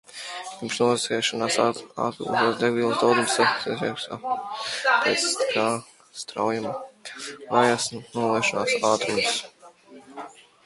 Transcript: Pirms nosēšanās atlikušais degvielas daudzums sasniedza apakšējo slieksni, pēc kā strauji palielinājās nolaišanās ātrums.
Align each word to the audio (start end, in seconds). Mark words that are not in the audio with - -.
Pirms 0.59 0.77
nosēšanās 0.83 1.55
atlikušais 1.65 2.55
degvielas 2.61 3.01
daudzums 3.03 3.35
sasniedza 3.39 3.75
apakšējo 3.83 3.99
slieksni, 4.05 4.87
pēc 5.03 5.25
kā 5.51 5.65
strauji 6.23 6.63
palielinājās 6.69 7.87
nolaišanās 7.99 8.73
ātrums. 8.93 9.37